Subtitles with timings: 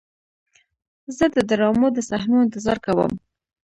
[1.17, 3.11] زه د ډرامو د صحنو انتظار کوم.